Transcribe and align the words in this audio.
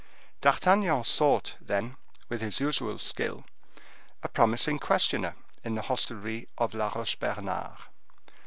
D'Artagnan 0.41 1.03
sought, 1.03 1.57
then, 1.61 1.95
with 2.27 2.41
his 2.41 2.59
usual 2.59 2.97
skill, 2.97 3.45
a 4.23 4.27
promising 4.29 4.79
questioner 4.79 5.35
in 5.63 5.75
the 5.75 5.83
hostelry 5.83 6.47
of 6.57 6.73
La 6.73 6.91
Roche 6.95 7.19
Bernard. 7.19 7.77